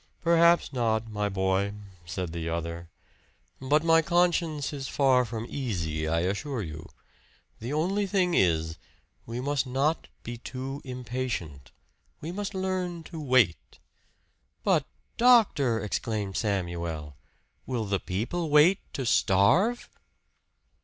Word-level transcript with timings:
"Perhaps 0.23 0.73
not, 0.73 1.11
my 1.11 1.29
boy," 1.29 1.75
said 2.05 2.31
the 2.33 2.49
other. 2.49 2.89
"But 3.61 3.83
my 3.83 4.01
conscience 4.01 4.73
is 4.73 4.87
far 4.87 5.25
from 5.25 5.45
easy, 5.47 6.07
I 6.07 6.21
assure 6.21 6.63
you. 6.63 6.89
The 7.59 7.71
only 7.73 8.07
thing 8.07 8.33
is, 8.33 8.77
we 9.27 9.39
must 9.39 9.67
not 9.67 10.07
be 10.23 10.39
too 10.39 10.81
impatient 10.83 11.71
we 12.19 12.31
must 12.31 12.55
learn 12.55 13.03
to 13.13 13.21
wait" 13.21 13.77
"But, 14.63 14.87
doctor!" 15.17 15.79
exclaimed 15.79 16.35
Samuel. 16.35 17.15
"Will 17.67 17.85
the 17.85 17.99
people 17.99 18.49
wait 18.49 18.79
to 18.95 19.05
starve?" 19.05 19.87